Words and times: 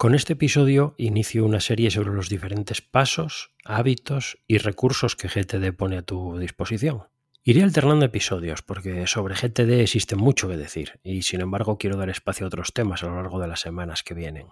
Con 0.00 0.14
este 0.14 0.32
episodio 0.32 0.94
inicio 0.96 1.44
una 1.44 1.60
serie 1.60 1.90
sobre 1.90 2.14
los 2.14 2.30
diferentes 2.30 2.80
pasos, 2.80 3.50
hábitos 3.66 4.38
y 4.48 4.56
recursos 4.56 5.14
que 5.14 5.28
GTD 5.28 5.76
pone 5.76 5.98
a 5.98 6.02
tu 6.02 6.38
disposición. 6.38 7.08
Iré 7.44 7.62
alternando 7.62 8.06
episodios 8.06 8.62
porque 8.62 9.06
sobre 9.06 9.34
GTD 9.34 9.82
existe 9.82 10.16
mucho 10.16 10.48
que 10.48 10.56
decir 10.56 11.00
y 11.02 11.20
sin 11.20 11.42
embargo 11.42 11.76
quiero 11.76 11.98
dar 11.98 12.08
espacio 12.08 12.46
a 12.46 12.48
otros 12.48 12.72
temas 12.72 13.02
a 13.02 13.08
lo 13.08 13.16
largo 13.16 13.40
de 13.40 13.48
las 13.48 13.60
semanas 13.60 14.02
que 14.02 14.14
vienen. 14.14 14.46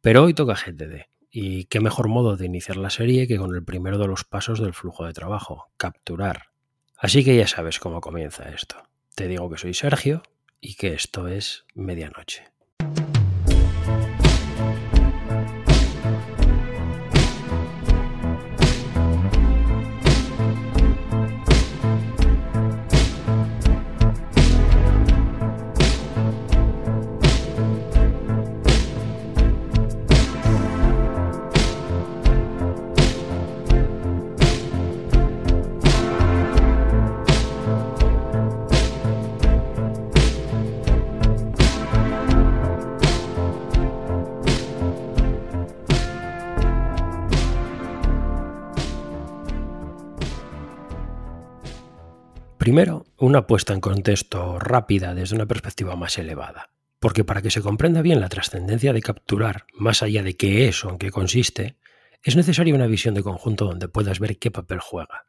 Pero 0.00 0.22
hoy 0.22 0.32
toca 0.32 0.54
GTD 0.54 1.08
y 1.28 1.64
qué 1.64 1.80
mejor 1.80 2.06
modo 2.06 2.36
de 2.36 2.46
iniciar 2.46 2.76
la 2.76 2.90
serie 2.90 3.26
que 3.26 3.38
con 3.38 3.52
el 3.56 3.64
primero 3.64 3.98
de 3.98 4.06
los 4.06 4.22
pasos 4.22 4.60
del 4.60 4.74
flujo 4.74 5.04
de 5.04 5.12
trabajo, 5.12 5.72
capturar. 5.76 6.50
Así 6.96 7.24
que 7.24 7.34
ya 7.34 7.48
sabes 7.48 7.80
cómo 7.80 8.00
comienza 8.00 8.48
esto. 8.50 8.76
Te 9.16 9.26
digo 9.26 9.50
que 9.50 9.58
soy 9.58 9.74
Sergio 9.74 10.22
y 10.60 10.76
que 10.76 10.94
esto 10.94 11.26
es 11.26 11.64
medianoche. 11.74 12.52
Primero, 52.62 53.06
una 53.18 53.48
puesta 53.48 53.72
en 53.72 53.80
contexto 53.80 54.60
rápida 54.60 55.16
desde 55.16 55.34
una 55.34 55.46
perspectiva 55.46 55.96
más 55.96 56.16
elevada. 56.16 56.70
Porque 57.00 57.24
para 57.24 57.42
que 57.42 57.50
se 57.50 57.60
comprenda 57.60 58.02
bien 58.02 58.20
la 58.20 58.28
trascendencia 58.28 58.92
de 58.92 59.02
capturar, 59.02 59.66
más 59.74 60.04
allá 60.04 60.22
de 60.22 60.36
qué 60.36 60.68
es 60.68 60.84
o 60.84 60.90
en 60.90 60.98
qué 60.98 61.10
consiste, 61.10 61.74
es 62.22 62.36
necesaria 62.36 62.72
una 62.72 62.86
visión 62.86 63.16
de 63.16 63.24
conjunto 63.24 63.64
donde 63.64 63.88
puedas 63.88 64.20
ver 64.20 64.38
qué 64.38 64.52
papel 64.52 64.78
juega. 64.78 65.26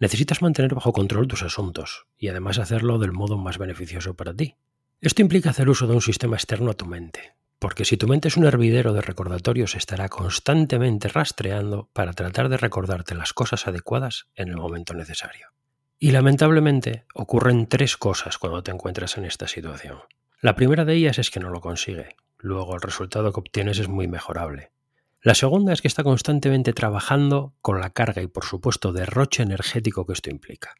Necesitas 0.00 0.42
mantener 0.42 0.74
bajo 0.74 0.92
control 0.92 1.28
tus 1.28 1.44
asuntos 1.44 2.08
y 2.18 2.26
además 2.26 2.58
hacerlo 2.58 2.98
del 2.98 3.12
modo 3.12 3.38
más 3.38 3.58
beneficioso 3.58 4.14
para 4.14 4.34
ti. 4.34 4.56
Esto 5.00 5.22
implica 5.22 5.50
hacer 5.50 5.68
uso 5.68 5.86
de 5.86 5.94
un 5.94 6.02
sistema 6.02 6.34
externo 6.34 6.72
a 6.72 6.74
tu 6.74 6.86
mente, 6.86 7.36
porque 7.60 7.84
si 7.84 7.96
tu 7.96 8.08
mente 8.08 8.26
es 8.26 8.36
un 8.36 8.44
hervidero 8.44 8.92
de 8.92 9.02
recordatorios 9.02 9.76
estará 9.76 10.08
constantemente 10.08 11.06
rastreando 11.06 11.90
para 11.92 12.12
tratar 12.12 12.48
de 12.48 12.56
recordarte 12.56 13.14
las 13.14 13.32
cosas 13.32 13.68
adecuadas 13.68 14.26
en 14.34 14.48
el 14.48 14.56
momento 14.56 14.94
necesario. 14.94 15.52
Y 16.02 16.10
lamentablemente 16.10 17.04
ocurren 17.14 17.68
tres 17.68 17.96
cosas 17.96 18.36
cuando 18.36 18.64
te 18.64 18.72
encuentras 18.72 19.16
en 19.18 19.24
esta 19.24 19.46
situación. 19.46 20.00
La 20.40 20.56
primera 20.56 20.84
de 20.84 20.94
ellas 20.94 21.20
es 21.20 21.30
que 21.30 21.38
no 21.38 21.48
lo 21.48 21.60
consigue, 21.60 22.16
luego 22.38 22.74
el 22.74 22.80
resultado 22.80 23.32
que 23.32 23.38
obtienes 23.38 23.78
es 23.78 23.86
muy 23.86 24.08
mejorable. 24.08 24.72
La 25.20 25.36
segunda 25.36 25.72
es 25.72 25.80
que 25.80 25.86
está 25.86 26.02
constantemente 26.02 26.72
trabajando 26.72 27.54
con 27.60 27.78
la 27.78 27.90
carga 27.90 28.20
y 28.20 28.26
por 28.26 28.44
supuesto 28.44 28.92
derroche 28.92 29.44
energético 29.44 30.04
que 30.04 30.14
esto 30.14 30.28
implica. 30.28 30.74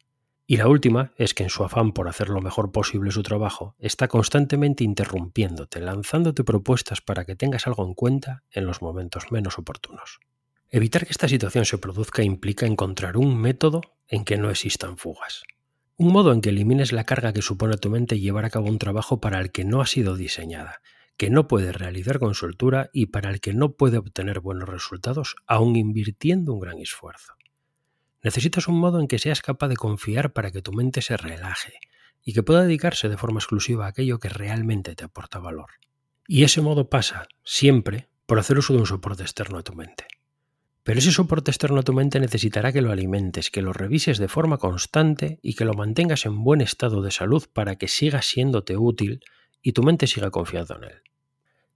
Y 0.45 0.57
la 0.57 0.67
última 0.67 1.13
es 1.15 1.33
que 1.33 1.43
en 1.43 1.49
su 1.49 1.63
afán 1.63 1.93
por 1.93 2.09
hacer 2.09 2.27
lo 2.27 2.41
mejor 2.41 2.73
posible 2.73 3.09
su 3.11 3.23
trabajo, 3.23 3.77
está 3.79 4.09
constantemente 4.09 4.83
interrumpiéndote, 4.83 5.79
lanzándote 5.79 6.43
propuestas 6.43 6.99
para 6.99 7.23
que 7.23 7.37
tengas 7.37 7.65
algo 7.65 7.85
en 7.85 7.93
cuenta 7.93 8.43
en 8.51 8.65
los 8.65 8.81
momentos 8.81 9.31
menos 9.31 9.57
oportunos. 9.57 10.19
Evitar 10.75 11.05
que 11.05 11.11
esta 11.11 11.27
situación 11.27 11.65
se 11.65 11.77
produzca 11.77 12.23
implica 12.23 12.65
encontrar 12.65 13.15
un 13.15 13.37
método 13.37 13.81
en 14.07 14.25
que 14.25 14.37
no 14.37 14.49
existan 14.49 14.97
fugas. 14.97 15.43
Un 15.97 16.11
modo 16.11 16.33
en 16.33 16.41
que 16.41 16.49
elimines 16.49 16.91
la 16.91 17.03
carga 17.03 17.31
que 17.31 17.43
supone 17.43 17.75
a 17.75 17.77
tu 17.77 17.91
mente 17.91 18.19
llevar 18.19 18.43
a 18.43 18.49
cabo 18.49 18.69
un 18.69 18.79
trabajo 18.79 19.21
para 19.21 19.39
el 19.39 19.51
que 19.51 19.65
no 19.65 19.81
ha 19.81 19.85
sido 19.85 20.15
diseñada, 20.15 20.81
que 21.15 21.29
no 21.29 21.47
puede 21.47 21.73
realizar 21.73 22.17
con 22.17 22.33
soltura 22.33 22.89
y 22.91 23.05
para 23.05 23.29
el 23.29 23.39
que 23.39 23.53
no 23.53 23.73
puede 23.73 23.99
obtener 23.99 24.39
buenos 24.39 24.67
resultados 24.67 25.35
aun 25.45 25.75
invirtiendo 25.75 26.53
un 26.53 26.61
gran 26.61 26.79
esfuerzo. 26.79 27.33
Necesitas 28.23 28.67
un 28.67 28.79
modo 28.79 28.99
en 28.99 29.07
que 29.07 29.19
seas 29.19 29.43
capaz 29.43 29.67
de 29.67 29.75
confiar 29.75 30.33
para 30.33 30.49
que 30.49 30.63
tu 30.63 30.73
mente 30.73 31.03
se 31.03 31.17
relaje 31.17 31.73
y 32.23 32.33
que 32.33 32.41
pueda 32.41 32.63
dedicarse 32.63 33.09
de 33.09 33.17
forma 33.17 33.37
exclusiva 33.37 33.85
a 33.85 33.89
aquello 33.89 34.17
que 34.17 34.29
realmente 34.29 34.95
te 34.95 35.03
aporta 35.03 35.37
valor. 35.37 35.69
Y 36.27 36.43
ese 36.43 36.61
modo 36.61 36.89
pasa, 36.89 37.27
siempre, 37.43 38.09
por 38.25 38.39
hacer 38.39 38.57
uso 38.57 38.73
de 38.73 38.79
un 38.79 38.87
soporte 38.87 39.21
externo 39.21 39.59
a 39.59 39.63
tu 39.63 39.75
mente. 39.75 40.05
Pero 40.83 40.99
ese 40.99 41.13
soporte 41.13 41.49
externo 41.49 41.79
a 41.79 41.83
tu 41.83 41.93
mente 41.93 42.19
necesitará 42.19 42.73
que 42.73 42.81
lo 42.81 42.91
alimentes, 42.91 43.49
que 43.49 43.61
lo 43.61 43.71
revises 43.71 44.17
de 44.17 44.27
forma 44.27 44.57
constante 44.57 45.39
y 45.41 45.53
que 45.53 45.63
lo 45.63 45.73
mantengas 45.73 46.25
en 46.25 46.43
buen 46.43 46.59
estado 46.59 47.01
de 47.01 47.11
salud 47.11 47.45
para 47.53 47.77
que 47.77 47.87
siga 47.87 48.21
siéndote 48.21 48.75
útil 48.75 49.21
y 49.61 49.71
tu 49.71 49.81
mente 49.81 50.07
siga 50.07 50.29
confiando 50.29 50.75
en 50.75 50.83
él. 50.83 51.01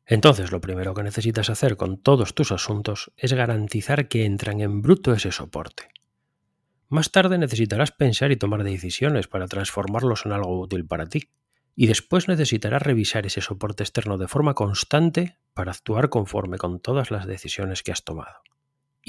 Entonces 0.06 0.52
lo 0.52 0.60
primero 0.60 0.94
que 0.94 1.04
necesitas 1.04 1.50
hacer 1.50 1.78
con 1.78 1.98
todos 2.02 2.34
tus 2.34 2.52
asuntos 2.52 3.12
es 3.16 3.32
garantizar 3.32 4.10
que 4.10 4.26
entran 4.26 4.60
en 4.60 4.82
bruto 4.82 5.14
ese 5.14 5.32
soporte. 5.32 5.90
Más 6.90 7.12
tarde 7.12 7.38
necesitarás 7.38 7.92
pensar 7.92 8.32
y 8.32 8.38
tomar 8.38 8.64
decisiones 8.64 9.28
para 9.28 9.48
transformarlos 9.48 10.26
en 10.26 10.34
algo 10.34 10.60
útil 10.60 10.86
para 10.86 11.08
ti. 11.08 11.30
Y 11.76 11.88
después 11.88 12.28
necesitarás 12.28 12.82
revisar 12.82 13.26
ese 13.26 13.42
soporte 13.42 13.84
externo 13.84 14.18
de 14.18 14.28
forma 14.28 14.54
constante 14.54 15.38
para 15.54 15.72
actuar 15.72 16.10
conforme 16.10 16.58
con 16.58 16.80
todas 16.80 17.12
las 17.12 17.28
decisiones 17.28 17.84
que 17.84 17.92
has 17.92 18.04
tomado. 18.04 18.38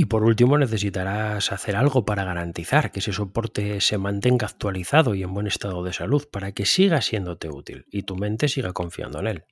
Y 0.00 0.04
por 0.04 0.22
último, 0.22 0.56
necesitarás 0.56 1.50
hacer 1.50 1.74
algo 1.74 2.04
para 2.04 2.22
garantizar 2.22 2.92
que 2.92 3.00
ese 3.00 3.12
soporte 3.12 3.80
se 3.80 3.98
mantenga 3.98 4.46
actualizado 4.46 5.16
y 5.16 5.24
en 5.24 5.34
buen 5.34 5.48
estado 5.48 5.82
de 5.82 5.92
salud 5.92 6.28
para 6.30 6.52
que 6.52 6.66
siga 6.66 7.02
siéndote 7.02 7.48
útil 7.48 7.84
y 7.90 8.04
tu 8.04 8.14
mente 8.14 8.46
siga 8.46 8.72
confiando 8.72 9.18
en 9.18 9.26
él. 9.26 9.44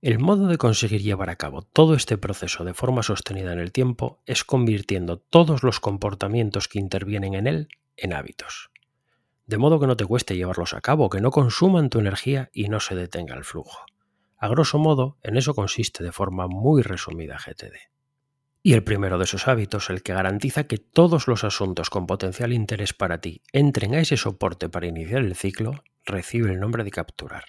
El 0.00 0.20
modo 0.20 0.46
de 0.46 0.56
conseguir 0.56 1.02
llevar 1.02 1.30
a 1.30 1.34
cabo 1.34 1.62
todo 1.62 1.96
este 1.96 2.16
proceso 2.16 2.62
de 2.62 2.74
forma 2.74 3.02
sostenida 3.02 3.52
en 3.52 3.58
el 3.58 3.72
tiempo 3.72 4.22
es 4.24 4.44
convirtiendo 4.44 5.18
todos 5.18 5.64
los 5.64 5.80
comportamientos 5.80 6.68
que 6.68 6.78
intervienen 6.78 7.34
en 7.34 7.48
él 7.48 7.68
en 7.96 8.12
hábitos. 8.12 8.70
De 9.46 9.58
modo 9.58 9.80
que 9.80 9.88
no 9.88 9.96
te 9.96 10.06
cueste 10.06 10.36
llevarlos 10.36 10.74
a 10.74 10.80
cabo, 10.80 11.10
que 11.10 11.20
no 11.20 11.32
consuman 11.32 11.90
tu 11.90 11.98
energía 11.98 12.50
y 12.52 12.68
no 12.68 12.78
se 12.78 12.94
detenga 12.94 13.34
el 13.34 13.42
flujo. 13.42 13.84
A 14.36 14.46
grosso 14.46 14.78
modo, 14.78 15.18
en 15.24 15.36
eso 15.36 15.56
consiste 15.56 16.04
de 16.04 16.12
forma 16.12 16.46
muy 16.46 16.82
resumida 16.82 17.36
GTD. 17.36 17.91
Y 18.64 18.74
el 18.74 18.84
primero 18.84 19.18
de 19.18 19.24
esos 19.24 19.48
hábitos, 19.48 19.90
el 19.90 20.04
que 20.04 20.14
garantiza 20.14 20.68
que 20.68 20.78
todos 20.78 21.26
los 21.26 21.42
asuntos 21.42 21.90
con 21.90 22.06
potencial 22.06 22.52
interés 22.52 22.92
para 22.92 23.20
ti 23.20 23.42
entren 23.52 23.94
a 23.94 24.00
ese 24.00 24.16
soporte 24.16 24.68
para 24.68 24.86
iniciar 24.86 25.22
el 25.22 25.34
ciclo, 25.34 25.82
recibe 26.04 26.52
el 26.52 26.60
nombre 26.60 26.84
de 26.84 26.92
capturar. 26.92 27.46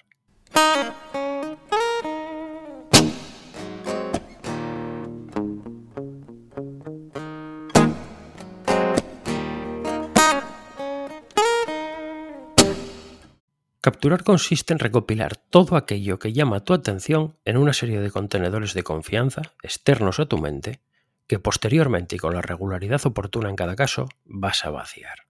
Capturar 13.80 14.24
consiste 14.24 14.72
en 14.72 14.80
recopilar 14.80 15.36
todo 15.36 15.76
aquello 15.76 16.18
que 16.18 16.32
llama 16.32 16.64
tu 16.64 16.72
atención 16.72 17.36
en 17.44 17.58
una 17.58 17.72
serie 17.72 18.00
de 18.00 18.10
contenedores 18.10 18.74
de 18.74 18.82
confianza 18.82 19.42
externos 19.62 20.18
a 20.18 20.26
tu 20.26 20.38
mente 20.38 20.80
que 21.26 21.38
posteriormente 21.38 22.16
y 22.16 22.18
con 22.18 22.34
la 22.34 22.42
regularidad 22.42 23.04
oportuna 23.06 23.48
en 23.48 23.56
cada 23.56 23.76
caso 23.76 24.08
vas 24.24 24.64
a 24.64 24.70
vaciar. 24.70 25.26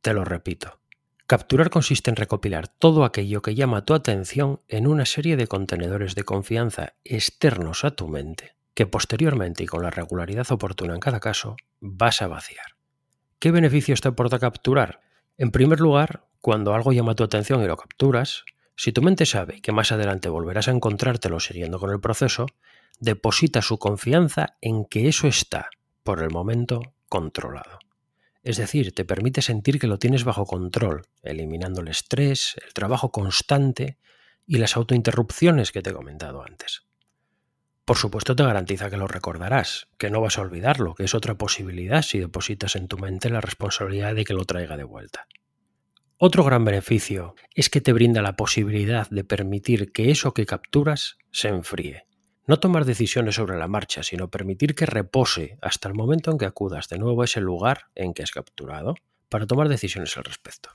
Te 0.00 0.12
lo 0.12 0.24
repito. 0.24 0.80
Capturar 1.26 1.68
consiste 1.68 2.10
en 2.10 2.16
recopilar 2.16 2.68
todo 2.68 3.04
aquello 3.04 3.42
que 3.42 3.54
llama 3.54 3.84
tu 3.84 3.92
atención 3.92 4.62
en 4.68 4.86
una 4.86 5.04
serie 5.04 5.36
de 5.36 5.46
contenedores 5.46 6.14
de 6.14 6.22
confianza 6.22 6.94
externos 7.04 7.84
a 7.84 7.90
tu 7.90 8.08
mente, 8.08 8.56
que 8.72 8.86
posteriormente 8.86 9.64
y 9.64 9.66
con 9.66 9.82
la 9.82 9.90
regularidad 9.90 10.50
oportuna 10.50 10.94
en 10.94 11.00
cada 11.00 11.20
caso 11.20 11.56
vas 11.80 12.22
a 12.22 12.28
vaciar. 12.28 12.76
¿Qué 13.38 13.50
beneficios 13.50 14.00
te 14.00 14.08
aporta 14.08 14.38
capturar? 14.38 15.00
En 15.36 15.50
primer 15.50 15.80
lugar, 15.80 16.24
cuando 16.40 16.74
algo 16.74 16.92
llama 16.92 17.14
tu 17.14 17.24
atención 17.24 17.62
y 17.62 17.66
lo 17.66 17.76
capturas, 17.76 18.44
si 18.74 18.92
tu 18.92 19.02
mente 19.02 19.26
sabe 19.26 19.60
que 19.60 19.72
más 19.72 19.92
adelante 19.92 20.28
volverás 20.28 20.68
a 20.68 20.70
encontrártelo 20.70 21.40
siguiendo 21.40 21.78
con 21.78 21.90
el 21.90 22.00
proceso, 22.00 22.46
deposita 23.00 23.62
su 23.62 23.78
confianza 23.78 24.56
en 24.60 24.84
que 24.84 25.08
eso 25.08 25.28
está, 25.28 25.68
por 26.02 26.22
el 26.22 26.30
momento, 26.30 26.94
controlado. 27.08 27.78
Es 28.42 28.56
decir, 28.56 28.94
te 28.94 29.04
permite 29.04 29.42
sentir 29.42 29.78
que 29.78 29.86
lo 29.86 29.98
tienes 29.98 30.24
bajo 30.24 30.46
control, 30.46 31.06
eliminando 31.22 31.80
el 31.80 31.88
estrés, 31.88 32.56
el 32.66 32.72
trabajo 32.72 33.10
constante 33.10 33.98
y 34.46 34.58
las 34.58 34.76
autointerrupciones 34.76 35.72
que 35.72 35.82
te 35.82 35.90
he 35.90 35.94
comentado 35.94 36.42
antes. 36.42 36.82
Por 37.84 37.96
supuesto 37.96 38.36
te 38.36 38.44
garantiza 38.44 38.90
que 38.90 38.96
lo 38.96 39.06
recordarás, 39.06 39.88
que 39.96 40.10
no 40.10 40.20
vas 40.20 40.38
a 40.38 40.42
olvidarlo, 40.42 40.94
que 40.94 41.04
es 41.04 41.14
otra 41.14 41.36
posibilidad 41.36 42.02
si 42.02 42.18
depositas 42.18 42.76
en 42.76 42.88
tu 42.88 42.98
mente 42.98 43.30
la 43.30 43.40
responsabilidad 43.40 44.14
de 44.14 44.24
que 44.24 44.34
lo 44.34 44.44
traiga 44.44 44.76
de 44.76 44.84
vuelta. 44.84 45.26
Otro 46.18 46.42
gran 46.42 46.64
beneficio 46.64 47.34
es 47.54 47.70
que 47.70 47.80
te 47.80 47.92
brinda 47.92 48.22
la 48.22 48.36
posibilidad 48.36 49.08
de 49.08 49.24
permitir 49.24 49.92
que 49.92 50.10
eso 50.10 50.34
que 50.34 50.46
capturas 50.46 51.16
se 51.30 51.48
enfríe, 51.48 52.07
No 52.48 52.58
tomar 52.58 52.86
decisiones 52.86 53.34
sobre 53.34 53.58
la 53.58 53.68
marcha, 53.68 54.02
sino 54.02 54.30
permitir 54.30 54.74
que 54.74 54.86
repose 54.86 55.58
hasta 55.60 55.86
el 55.86 55.94
momento 55.94 56.30
en 56.30 56.38
que 56.38 56.46
acudas 56.46 56.88
de 56.88 56.98
nuevo 56.98 57.20
a 57.20 57.26
ese 57.26 57.42
lugar 57.42 57.88
en 57.94 58.14
que 58.14 58.22
has 58.22 58.30
capturado 58.30 58.94
para 59.28 59.46
tomar 59.46 59.68
decisiones 59.68 60.16
al 60.16 60.24
respecto. 60.24 60.70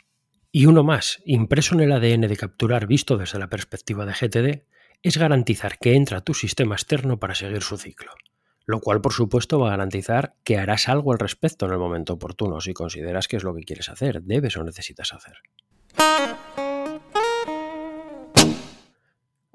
Y 0.51 0.67
uno 0.67 0.83
más, 0.83 1.23
impreso 1.25 1.73
en 1.73 1.81
el 1.81 1.91
ADN 1.91 2.27
de 2.27 2.37
capturar 2.37 2.85
visto 2.85 3.17
desde 3.17 3.39
la 3.39 3.49
perspectiva 3.49 4.05
de 4.05 4.13
GTD, 4.13 4.67
es 5.01 5.17
garantizar 5.17 5.79
que 5.79 5.95
entra 5.95 6.21
tu 6.21 6.35
sistema 6.35 6.75
externo 6.75 7.19
para 7.19 7.33
seguir 7.33 7.63
su 7.63 7.75
ciclo, 7.77 8.11
lo 8.67 8.79
cual 8.79 9.01
por 9.01 9.13
supuesto 9.13 9.57
va 9.57 9.69
a 9.69 9.71
garantizar 9.71 10.35
que 10.43 10.59
harás 10.59 10.87
algo 10.87 11.11
al 11.11 11.17
respecto 11.17 11.65
en 11.65 11.71
el 11.71 11.79
momento 11.79 12.13
oportuno 12.13 12.61
si 12.61 12.73
consideras 12.73 13.27
que 13.27 13.37
es 13.37 13.43
lo 13.43 13.55
que 13.55 13.63
quieres 13.63 13.89
hacer, 13.89 14.21
debes 14.21 14.55
o 14.57 14.63
necesitas 14.63 15.11
hacer. 15.11 15.37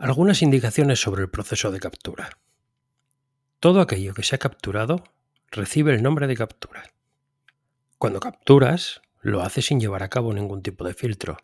Algunas 0.01 0.43
indicaciones 0.43 1.01
sobre 1.01 1.23
el 1.23 1.29
proceso 1.29 1.73
de 1.73 1.81
captura. 1.81 2.39
Todo 3.59 3.81
aquello 3.81 4.15
que 4.15 4.23
se 4.23 4.37
ha 4.37 4.39
capturado 4.39 5.03
recibe 5.51 5.93
el 5.93 6.05
nombre 6.05 6.29
de 6.29 6.37
captura. 6.37 6.85
Cuando 7.99 8.21
capturas, 8.21 9.03
lo 9.21 9.43
haces 9.43 9.67
sin 9.67 9.81
llevar 9.81 10.05
a 10.05 10.09
cabo 10.09 10.33
ningún 10.33 10.63
tipo 10.63 10.85
de 10.85 10.95
filtro. 10.95 11.37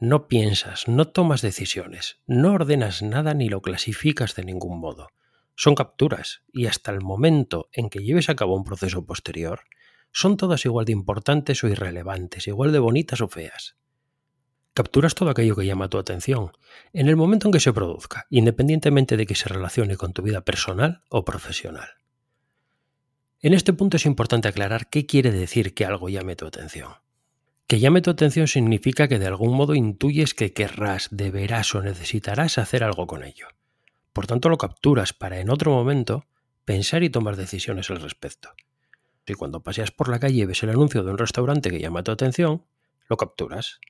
No 0.00 0.26
piensas, 0.26 0.88
no 0.88 1.06
tomas 1.06 1.40
decisiones, 1.40 2.18
no 2.26 2.52
ordenas 2.52 3.00
nada 3.00 3.32
ni 3.32 3.48
lo 3.48 3.62
clasificas 3.62 4.34
de 4.34 4.44
ningún 4.44 4.80
modo. 4.80 5.10
Son 5.54 5.76
capturas 5.76 6.42
y 6.52 6.66
hasta 6.66 6.90
el 6.90 7.02
momento 7.02 7.68
en 7.72 7.90
que 7.90 8.02
lleves 8.02 8.28
a 8.28 8.34
cabo 8.34 8.56
un 8.56 8.64
proceso 8.64 9.06
posterior, 9.06 9.60
son 10.10 10.36
todas 10.36 10.64
igual 10.64 10.84
de 10.84 10.92
importantes 10.92 11.62
o 11.62 11.68
irrelevantes, 11.68 12.48
igual 12.48 12.72
de 12.72 12.80
bonitas 12.80 13.20
o 13.20 13.28
feas. 13.28 13.76
Capturas 14.72 15.14
todo 15.16 15.30
aquello 15.30 15.56
que 15.56 15.66
llama 15.66 15.88
tu 15.88 15.98
atención, 15.98 16.52
en 16.92 17.08
el 17.08 17.16
momento 17.16 17.48
en 17.48 17.52
que 17.52 17.60
se 17.60 17.72
produzca, 17.72 18.26
independientemente 18.30 19.16
de 19.16 19.26
que 19.26 19.34
se 19.34 19.48
relacione 19.48 19.96
con 19.96 20.12
tu 20.12 20.22
vida 20.22 20.42
personal 20.42 21.02
o 21.08 21.24
profesional. 21.24 21.88
En 23.42 23.52
este 23.52 23.72
punto 23.72 23.96
es 23.96 24.06
importante 24.06 24.48
aclarar 24.48 24.88
qué 24.88 25.06
quiere 25.06 25.32
decir 25.32 25.74
que 25.74 25.84
algo 25.84 26.08
llame 26.08 26.36
tu 26.36 26.46
atención. 26.46 26.92
Que 27.66 27.80
llame 27.80 28.00
tu 28.00 28.10
atención 28.10 28.46
significa 28.46 29.08
que 29.08 29.18
de 29.18 29.26
algún 29.26 29.56
modo 29.56 29.74
intuyes 29.74 30.34
que 30.34 30.52
querrás, 30.52 31.08
deberás 31.10 31.74
o 31.74 31.82
necesitarás 31.82 32.58
hacer 32.58 32.84
algo 32.84 33.06
con 33.06 33.24
ello. 33.24 33.48
Por 34.12 34.26
tanto, 34.26 34.48
lo 34.48 34.58
capturas 34.58 35.12
para 35.12 35.40
en 35.40 35.50
otro 35.50 35.72
momento 35.72 36.26
pensar 36.64 37.02
y 37.02 37.10
tomar 37.10 37.36
decisiones 37.36 37.90
al 37.90 38.00
respecto. 38.00 38.50
Si 39.26 39.34
cuando 39.34 39.62
paseas 39.62 39.90
por 39.90 40.08
la 40.08 40.18
calle 40.18 40.46
ves 40.46 40.62
el 40.62 40.70
anuncio 40.70 41.02
de 41.02 41.10
un 41.10 41.18
restaurante 41.18 41.70
que 41.70 41.80
llama 41.80 42.02
tu 42.02 42.10
atención, 42.10 42.64
lo 43.08 43.16
capturas 43.16 43.80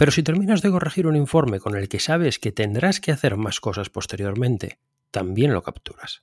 pero 0.00 0.12
si 0.12 0.22
terminas 0.22 0.62
de 0.62 0.70
corregir 0.70 1.06
un 1.06 1.14
informe 1.14 1.60
con 1.60 1.76
el 1.76 1.86
que 1.90 2.00
sabes 2.00 2.38
que 2.38 2.52
tendrás 2.52 3.00
que 3.00 3.12
hacer 3.12 3.36
más 3.36 3.60
cosas 3.60 3.90
posteriormente, 3.90 4.78
también 5.10 5.52
lo 5.52 5.62
capturas. 5.62 6.22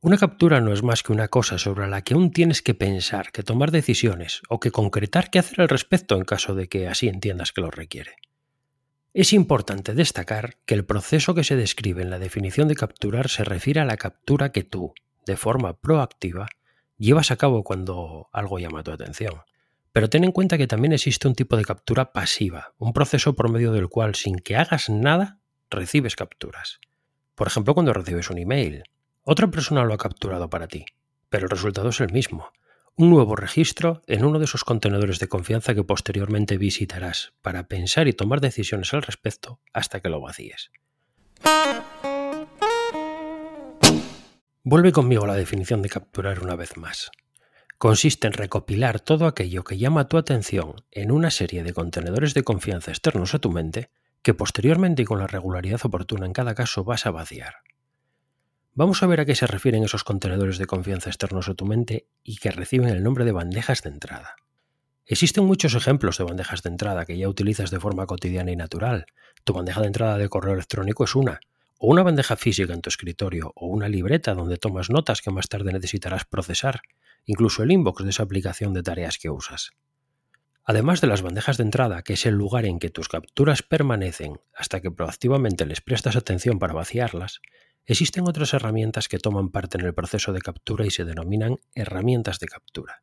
Una 0.00 0.18
captura 0.18 0.60
no 0.60 0.72
es 0.72 0.82
más 0.82 1.04
que 1.04 1.12
una 1.12 1.28
cosa 1.28 1.58
sobre 1.58 1.86
la 1.86 2.02
que 2.02 2.14
aún 2.14 2.32
tienes 2.32 2.62
que 2.62 2.74
pensar, 2.74 3.30
que 3.30 3.44
tomar 3.44 3.70
decisiones 3.70 4.42
o 4.48 4.58
que 4.58 4.72
concretar 4.72 5.30
qué 5.30 5.38
hacer 5.38 5.60
al 5.60 5.68
respecto 5.68 6.16
en 6.16 6.24
caso 6.24 6.56
de 6.56 6.68
que 6.68 6.88
así 6.88 7.06
entiendas 7.06 7.52
que 7.52 7.60
lo 7.60 7.70
requiere. 7.70 8.16
Es 9.14 9.32
importante 9.32 9.94
destacar 9.94 10.56
que 10.66 10.74
el 10.74 10.84
proceso 10.84 11.36
que 11.36 11.44
se 11.44 11.54
describe 11.54 12.02
en 12.02 12.10
la 12.10 12.18
definición 12.18 12.66
de 12.66 12.74
capturar 12.74 13.28
se 13.28 13.44
refiere 13.44 13.78
a 13.78 13.84
la 13.84 13.96
captura 13.96 14.50
que 14.50 14.64
tú, 14.64 14.92
de 15.24 15.36
forma 15.36 15.74
proactiva, 15.74 16.48
llevas 16.98 17.30
a 17.30 17.36
cabo 17.36 17.62
cuando 17.62 18.28
algo 18.32 18.58
llama 18.58 18.82
tu 18.82 18.90
atención. 18.90 19.34
Pero 19.96 20.10
ten 20.10 20.24
en 20.24 20.32
cuenta 20.32 20.58
que 20.58 20.66
también 20.66 20.92
existe 20.92 21.26
un 21.26 21.34
tipo 21.34 21.56
de 21.56 21.64
captura 21.64 22.12
pasiva, 22.12 22.74
un 22.76 22.92
proceso 22.92 23.34
por 23.34 23.50
medio 23.50 23.72
del 23.72 23.88
cual 23.88 24.14
sin 24.14 24.40
que 24.40 24.54
hagas 24.54 24.90
nada 24.90 25.38
recibes 25.70 26.16
capturas. 26.16 26.80
Por 27.34 27.46
ejemplo, 27.46 27.72
cuando 27.72 27.94
recibes 27.94 28.28
un 28.28 28.36
email. 28.36 28.82
Otra 29.22 29.50
persona 29.50 29.84
lo 29.84 29.94
ha 29.94 29.96
capturado 29.96 30.50
para 30.50 30.68
ti, 30.68 30.84
pero 31.30 31.44
el 31.44 31.50
resultado 31.50 31.88
es 31.88 32.00
el 32.00 32.12
mismo. 32.12 32.52
Un 32.94 33.08
nuevo 33.08 33.36
registro 33.36 34.02
en 34.06 34.26
uno 34.26 34.38
de 34.38 34.44
esos 34.44 34.64
contenedores 34.64 35.18
de 35.18 35.28
confianza 35.28 35.74
que 35.74 35.82
posteriormente 35.82 36.58
visitarás 36.58 37.32
para 37.40 37.66
pensar 37.66 38.06
y 38.06 38.12
tomar 38.12 38.42
decisiones 38.42 38.92
al 38.92 39.00
respecto 39.00 39.60
hasta 39.72 40.00
que 40.00 40.10
lo 40.10 40.20
vacíes. 40.20 40.72
Vuelve 44.62 44.92
conmigo 44.92 45.24
a 45.24 45.28
la 45.28 45.36
definición 45.36 45.80
de 45.80 45.88
capturar 45.88 46.42
una 46.42 46.54
vez 46.54 46.76
más 46.76 47.10
consiste 47.78 48.26
en 48.26 48.32
recopilar 48.32 49.00
todo 49.00 49.26
aquello 49.26 49.64
que 49.64 49.78
llama 49.78 50.08
tu 50.08 50.16
atención 50.16 50.76
en 50.90 51.10
una 51.10 51.30
serie 51.30 51.62
de 51.62 51.74
contenedores 51.74 52.34
de 52.34 52.42
confianza 52.42 52.90
externos 52.90 53.34
a 53.34 53.38
tu 53.38 53.50
mente 53.50 53.90
que 54.22 54.34
posteriormente 54.34 55.02
y 55.02 55.04
con 55.04 55.18
la 55.18 55.26
regularidad 55.26 55.80
oportuna 55.84 56.26
en 56.26 56.32
cada 56.32 56.54
caso 56.54 56.84
vas 56.84 57.06
a 57.06 57.10
vaciar. 57.10 57.56
Vamos 58.74 59.02
a 59.02 59.06
ver 59.06 59.20
a 59.20 59.24
qué 59.24 59.34
se 59.34 59.46
refieren 59.46 59.84
esos 59.84 60.04
contenedores 60.04 60.58
de 60.58 60.66
confianza 60.66 61.10
externos 61.10 61.48
a 61.48 61.54
tu 61.54 61.64
mente 61.64 62.08
y 62.22 62.36
que 62.36 62.50
reciben 62.50 62.88
el 62.88 63.02
nombre 63.02 63.24
de 63.24 63.32
bandejas 63.32 63.82
de 63.82 63.90
entrada. 63.90 64.36
Existen 65.06 65.44
muchos 65.44 65.74
ejemplos 65.74 66.18
de 66.18 66.24
bandejas 66.24 66.62
de 66.62 66.70
entrada 66.70 67.06
que 67.06 67.16
ya 67.16 67.28
utilizas 67.28 67.70
de 67.70 67.78
forma 67.78 68.06
cotidiana 68.06 68.50
y 68.50 68.56
natural. 68.56 69.06
Tu 69.44 69.52
bandeja 69.52 69.80
de 69.80 69.86
entrada 69.86 70.18
de 70.18 70.28
correo 70.28 70.54
electrónico 70.54 71.04
es 71.04 71.14
una, 71.14 71.40
o 71.78 71.88
una 71.88 72.02
bandeja 72.02 72.36
física 72.36 72.74
en 72.74 72.80
tu 72.80 72.88
escritorio, 72.88 73.52
o 73.54 73.66
una 73.66 73.88
libreta 73.88 74.34
donde 74.34 74.56
tomas 74.56 74.90
notas 74.90 75.22
que 75.22 75.30
más 75.30 75.48
tarde 75.48 75.72
necesitarás 75.72 76.24
procesar, 76.24 76.80
incluso 77.26 77.62
el 77.62 77.72
inbox 77.72 78.04
de 78.04 78.10
esa 78.10 78.22
aplicación 78.22 78.72
de 78.72 78.82
tareas 78.82 79.18
que 79.18 79.28
usas. 79.28 79.72
Además 80.64 81.00
de 81.00 81.06
las 81.06 81.22
bandejas 81.22 81.58
de 81.58 81.64
entrada, 81.64 82.02
que 82.02 82.14
es 82.14 82.26
el 82.26 82.34
lugar 82.34 82.64
en 82.64 82.80
que 82.80 82.90
tus 82.90 83.08
capturas 83.08 83.62
permanecen 83.62 84.40
hasta 84.54 84.80
que 84.80 84.90
proactivamente 84.90 85.66
les 85.66 85.80
prestas 85.80 86.16
atención 86.16 86.58
para 86.58 86.74
vaciarlas, 86.74 87.40
existen 87.84 88.26
otras 88.26 88.52
herramientas 88.52 89.06
que 89.06 89.18
toman 89.18 89.50
parte 89.50 89.78
en 89.78 89.86
el 89.86 89.94
proceso 89.94 90.32
de 90.32 90.40
captura 90.40 90.84
y 90.84 90.90
se 90.90 91.04
denominan 91.04 91.58
herramientas 91.74 92.40
de 92.40 92.48
captura. 92.48 93.02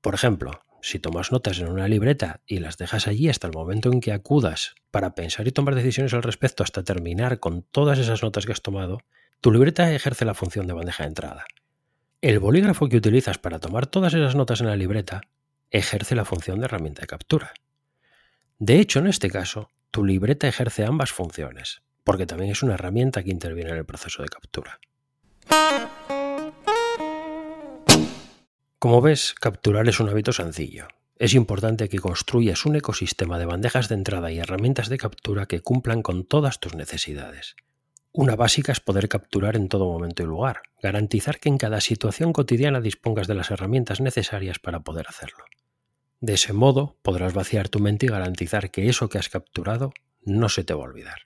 Por 0.00 0.14
ejemplo, 0.14 0.62
si 0.80 0.98
tomas 0.98 1.30
notas 1.30 1.58
en 1.58 1.68
una 1.68 1.88
libreta 1.88 2.40
y 2.46 2.58
las 2.58 2.78
dejas 2.78 3.06
allí 3.06 3.28
hasta 3.28 3.48
el 3.48 3.52
momento 3.52 3.92
en 3.92 4.00
que 4.00 4.12
acudas 4.12 4.74
para 4.90 5.14
pensar 5.14 5.46
y 5.46 5.52
tomar 5.52 5.74
decisiones 5.74 6.14
al 6.14 6.22
respecto 6.22 6.62
hasta 6.62 6.84
terminar 6.84 7.38
con 7.38 7.62
todas 7.62 7.98
esas 7.98 8.22
notas 8.22 8.46
que 8.46 8.52
has 8.52 8.62
tomado, 8.62 9.00
tu 9.42 9.52
libreta 9.52 9.92
ejerce 9.92 10.24
la 10.24 10.34
función 10.34 10.66
de 10.66 10.72
bandeja 10.72 11.04
de 11.04 11.08
entrada 11.08 11.44
el 12.30 12.38
bolígrafo 12.38 12.88
que 12.88 12.96
utilizas 12.96 13.36
para 13.36 13.58
tomar 13.58 13.86
todas 13.86 14.14
esas 14.14 14.34
notas 14.34 14.62
en 14.62 14.68
la 14.68 14.76
libreta 14.76 15.20
ejerce 15.70 16.14
la 16.14 16.24
función 16.24 16.58
de 16.58 16.64
herramienta 16.64 17.02
de 17.02 17.06
captura. 17.06 17.52
De 18.58 18.80
hecho, 18.80 19.00
en 19.00 19.08
este 19.08 19.28
caso, 19.28 19.68
tu 19.90 20.06
libreta 20.06 20.48
ejerce 20.48 20.86
ambas 20.86 21.12
funciones, 21.12 21.82
porque 22.02 22.24
también 22.24 22.50
es 22.50 22.62
una 22.62 22.74
herramienta 22.74 23.22
que 23.22 23.30
interviene 23.30 23.72
en 23.72 23.76
el 23.76 23.84
proceso 23.84 24.22
de 24.22 24.30
captura. 24.30 24.80
Como 28.78 29.02
ves, 29.02 29.34
capturar 29.38 29.86
es 29.86 30.00
un 30.00 30.08
hábito 30.08 30.32
sencillo. 30.32 30.88
Es 31.16 31.34
importante 31.34 31.90
que 31.90 31.98
construyas 31.98 32.64
un 32.64 32.76
ecosistema 32.76 33.38
de 33.38 33.44
bandejas 33.44 33.90
de 33.90 33.96
entrada 33.96 34.32
y 34.32 34.38
herramientas 34.38 34.88
de 34.88 34.96
captura 34.96 35.44
que 35.44 35.60
cumplan 35.60 36.00
con 36.00 36.24
todas 36.24 36.58
tus 36.58 36.74
necesidades. 36.74 37.54
Una 38.16 38.36
básica 38.36 38.70
es 38.70 38.78
poder 38.78 39.08
capturar 39.08 39.56
en 39.56 39.68
todo 39.68 39.90
momento 39.90 40.22
y 40.22 40.26
lugar, 40.26 40.62
garantizar 40.80 41.40
que 41.40 41.48
en 41.48 41.58
cada 41.58 41.80
situación 41.80 42.32
cotidiana 42.32 42.80
dispongas 42.80 43.26
de 43.26 43.34
las 43.34 43.50
herramientas 43.50 44.00
necesarias 44.00 44.60
para 44.60 44.84
poder 44.84 45.06
hacerlo. 45.08 45.44
De 46.20 46.34
ese 46.34 46.52
modo 46.52 46.96
podrás 47.02 47.34
vaciar 47.34 47.68
tu 47.68 47.80
mente 47.80 48.06
y 48.06 48.10
garantizar 48.10 48.70
que 48.70 48.88
eso 48.88 49.08
que 49.08 49.18
has 49.18 49.28
capturado 49.30 49.92
no 50.22 50.48
se 50.48 50.62
te 50.62 50.74
va 50.74 50.82
a 50.82 50.86
olvidar. 50.86 51.22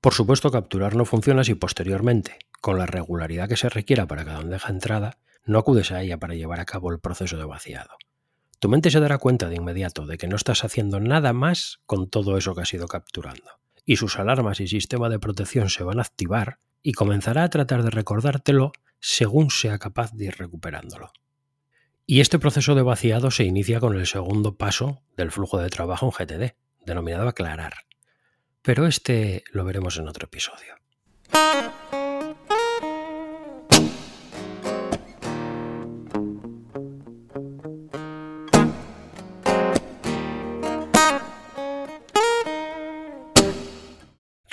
Por 0.00 0.14
supuesto, 0.14 0.52
capturar 0.52 0.94
no 0.94 1.06
funciona 1.06 1.42
si 1.42 1.56
posteriormente, 1.56 2.38
con 2.60 2.78
la 2.78 2.86
regularidad 2.86 3.48
que 3.48 3.56
se 3.56 3.68
requiera 3.68 4.06
para 4.06 4.24
cada 4.24 4.38
bandeja 4.38 4.70
entrada, 4.70 5.18
no 5.44 5.58
acudes 5.58 5.90
a 5.90 6.02
ella 6.02 6.18
para 6.18 6.36
llevar 6.36 6.60
a 6.60 6.66
cabo 6.66 6.92
el 6.92 7.00
proceso 7.00 7.36
de 7.36 7.46
vaciado. 7.46 7.96
Tu 8.60 8.68
mente 8.68 8.92
se 8.92 9.00
dará 9.00 9.18
cuenta 9.18 9.48
de 9.48 9.56
inmediato 9.56 10.06
de 10.06 10.18
que 10.18 10.28
no 10.28 10.36
estás 10.36 10.62
haciendo 10.62 11.00
nada 11.00 11.32
más 11.32 11.80
con 11.84 12.08
todo 12.08 12.38
eso 12.38 12.54
que 12.54 12.60
has 12.60 12.72
ido 12.72 12.86
capturando 12.86 13.65
y 13.86 13.96
sus 13.96 14.18
alarmas 14.18 14.60
y 14.60 14.66
sistema 14.66 15.08
de 15.08 15.20
protección 15.20 15.70
se 15.70 15.84
van 15.84 15.98
a 15.98 16.02
activar 16.02 16.58
y 16.82 16.92
comenzará 16.92 17.44
a 17.44 17.50
tratar 17.50 17.82
de 17.84 17.90
recordártelo 17.90 18.72
según 19.00 19.50
sea 19.50 19.78
capaz 19.78 20.12
de 20.12 20.26
ir 20.26 20.36
recuperándolo. 20.36 21.12
Y 22.04 22.20
este 22.20 22.38
proceso 22.38 22.74
de 22.74 22.82
vaciado 22.82 23.30
se 23.30 23.44
inicia 23.44 23.80
con 23.80 23.96
el 23.96 24.06
segundo 24.06 24.56
paso 24.56 25.02
del 25.16 25.30
flujo 25.30 25.58
de 25.58 25.70
trabajo 25.70 26.06
en 26.06 26.26
GTD, 26.26 26.54
denominado 26.84 27.28
aclarar. 27.28 27.74
Pero 28.62 28.86
este 28.86 29.44
lo 29.52 29.64
veremos 29.64 29.96
en 29.96 30.08
otro 30.08 30.26
episodio. 30.26 30.74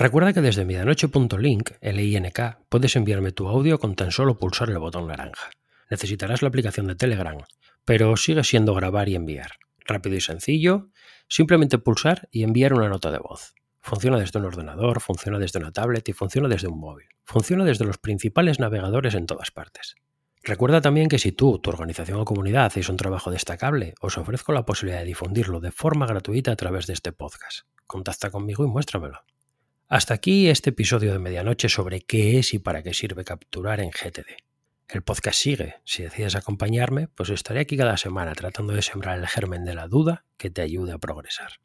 Recuerda 0.03 0.33
que 0.33 0.41
desde 0.41 0.65
medianoche.link, 0.65 1.71
LINK, 1.81 2.57
puedes 2.67 2.93
enviarme 2.97 3.31
tu 3.31 3.47
audio 3.47 3.79
con 3.79 3.95
tan 3.95 4.11
solo 4.11 4.37
pulsar 4.37 4.69
el 4.69 4.77
botón 4.77 5.07
naranja. 5.07 5.49
Necesitarás 5.89 6.41
la 6.41 6.49
aplicación 6.49 6.87
de 6.87 6.95
Telegram, 6.95 7.37
pero 7.85 8.17
sigue 8.17 8.43
siendo 8.43 8.75
grabar 8.75 9.07
y 9.07 9.15
enviar. 9.15 9.51
Rápido 9.85 10.17
y 10.17 10.19
sencillo, 10.19 10.89
simplemente 11.29 11.77
pulsar 11.77 12.27
y 12.33 12.43
enviar 12.43 12.73
una 12.73 12.89
nota 12.89 13.11
de 13.11 13.19
voz. 13.19 13.53
Funciona 13.79 14.19
desde 14.19 14.39
un 14.39 14.45
ordenador, 14.45 14.99
funciona 14.99 15.39
desde 15.39 15.59
una 15.59 15.71
tablet 15.71 16.09
y 16.09 16.11
funciona 16.11 16.49
desde 16.49 16.67
un 16.67 16.81
móvil. 16.81 17.07
Funciona 17.23 17.63
desde 17.63 17.85
los 17.85 17.97
principales 17.97 18.59
navegadores 18.59 19.15
en 19.15 19.25
todas 19.25 19.51
partes. 19.51 19.95
Recuerda 20.43 20.81
también 20.81 21.07
que 21.07 21.17
si 21.17 21.31
tú, 21.31 21.59
tu 21.59 21.69
organización 21.69 22.19
o 22.19 22.25
comunidad 22.25 22.65
hacéis 22.65 22.89
un 22.89 22.97
trabajo 22.97 23.31
destacable, 23.31 23.93
os 24.01 24.17
ofrezco 24.17 24.51
la 24.51 24.65
posibilidad 24.65 24.99
de 24.99 25.05
difundirlo 25.05 25.61
de 25.61 25.71
forma 25.71 26.05
gratuita 26.07 26.51
a 26.51 26.57
través 26.57 26.87
de 26.87 26.93
este 26.93 27.13
podcast. 27.13 27.59
Contacta 27.87 28.31
conmigo 28.31 28.65
y 28.65 28.67
muéstramelo. 28.67 29.23
Hasta 29.93 30.15
aquí 30.15 30.49
este 30.49 30.71
episodio 30.71 31.13
de 31.13 31.19
medianoche 31.19 31.69
sobre 31.69 32.01
qué 32.01 32.39
es 32.39 32.55
y 32.55 32.57
para 32.57 32.81
qué 32.81 32.95
sirve 32.95 33.23
capturar 33.23 33.79
en 33.79 33.91
GTD. 33.91 34.25
El 34.87 35.03
podcast 35.03 35.37
sigue. 35.37 35.75
Si 35.85 36.01
decides 36.01 36.33
acompañarme, 36.33 37.09
pues 37.09 37.29
estaré 37.29 37.59
aquí 37.59 37.77
cada 37.77 37.95
semana 37.97 38.33
tratando 38.33 38.73
de 38.73 38.81
sembrar 38.81 39.19
el 39.19 39.27
germen 39.27 39.65
de 39.65 39.75
la 39.75 39.87
duda 39.87 40.25
que 40.37 40.49
te 40.49 40.63
ayude 40.63 40.93
a 40.93 40.97
progresar. 40.97 41.59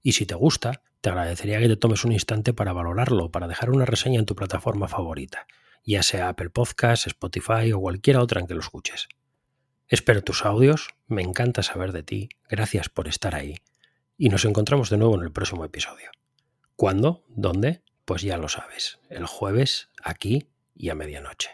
Y 0.00 0.12
si 0.12 0.26
te 0.26 0.36
gusta, 0.36 0.84
te 1.00 1.10
agradecería 1.10 1.58
que 1.58 1.66
te 1.66 1.76
tomes 1.76 2.04
un 2.04 2.12
instante 2.12 2.52
para 2.52 2.72
valorarlo, 2.72 3.32
para 3.32 3.48
dejar 3.48 3.70
una 3.70 3.84
reseña 3.84 4.20
en 4.20 4.26
tu 4.26 4.36
plataforma 4.36 4.86
favorita 4.86 5.48
ya 5.84 6.04
sea 6.04 6.28
Apple 6.28 6.50
Podcasts, 6.50 7.08
Spotify 7.08 7.72
o 7.72 7.80
cualquiera 7.80 8.22
otra 8.22 8.40
en 8.40 8.46
que 8.46 8.54
lo 8.54 8.60
escuches. 8.60 9.08
Espero 9.88 10.22
tus 10.22 10.44
audios, 10.44 10.90
me 11.08 11.22
encanta 11.22 11.64
saber 11.64 11.90
de 11.90 12.04
ti, 12.04 12.28
gracias 12.48 12.88
por 12.88 13.08
estar 13.08 13.34
ahí 13.34 13.56
y 14.16 14.28
nos 14.28 14.44
encontramos 14.44 14.88
de 14.88 14.98
nuevo 14.98 15.16
en 15.16 15.24
el 15.24 15.32
próximo 15.32 15.64
episodio. 15.64 16.12
¿Cuándo? 16.76 17.24
¿Dónde? 17.28 17.80
Pues 18.04 18.20
ya 18.20 18.36
lo 18.36 18.48
sabes, 18.48 18.98
el 19.08 19.24
jueves, 19.24 19.88
aquí 20.02 20.50
y 20.74 20.90
a 20.90 20.94
medianoche. 20.94 21.48